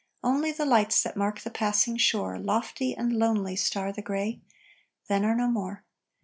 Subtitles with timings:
[0.23, 4.41] Only the lights that mark the passing shore, Lofty and lonely star the gray
[5.09, 5.83] Then are no more.